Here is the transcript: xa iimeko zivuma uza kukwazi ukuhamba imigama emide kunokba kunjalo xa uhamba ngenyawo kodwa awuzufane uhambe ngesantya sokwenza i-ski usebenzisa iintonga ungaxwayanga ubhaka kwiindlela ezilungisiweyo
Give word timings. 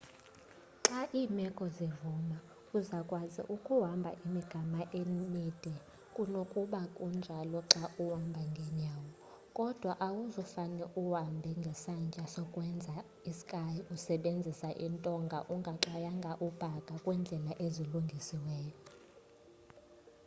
xa 0.85 0.99
iimeko 1.21 1.63
zivuma 1.77 2.37
uza 2.79 2.97
kukwazi 3.01 3.41
ukuhamba 3.55 4.11
imigama 4.25 4.81
emide 5.01 5.75
kunokba 6.15 6.81
kunjalo 6.95 7.59
xa 7.71 7.83
uhamba 8.03 8.41
ngenyawo 8.51 9.09
kodwa 9.57 9.93
awuzufane 10.07 10.83
uhambe 11.03 11.51
ngesantya 11.61 12.23
sokwenza 12.33 12.95
i-ski 13.31 13.75
usebenzisa 13.95 14.67
iintonga 14.83 15.37
ungaxwayanga 15.53 16.31
ubhaka 16.45 16.93
kwiindlela 17.03 17.51
ezilungisiweyo 17.65 18.75